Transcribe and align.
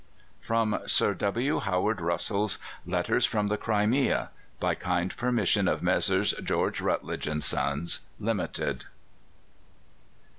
From 0.39 0.79
Sir 0.87 1.13
W. 1.13 1.59
Howard 1.59 2.01
Russell's 2.01 2.57
"Letters 2.87 3.23
from 3.23 3.49
the 3.49 3.57
Crimea." 3.57 4.31
By 4.59 4.73
kind 4.73 5.15
permission 5.15 5.67
of 5.67 5.83
Messrs. 5.83 6.33
George 6.41 6.81
Routledge 6.81 7.27
and 7.27 7.43
Sons, 7.43 7.99
Ltd. 8.19 8.85